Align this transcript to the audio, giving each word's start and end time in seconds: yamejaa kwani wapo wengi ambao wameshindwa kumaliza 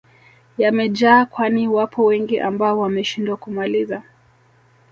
yamejaa 0.57 1.25
kwani 1.25 1.67
wapo 1.67 2.05
wengi 2.05 2.39
ambao 2.39 2.79
wameshindwa 2.79 3.37
kumaliza 3.37 4.03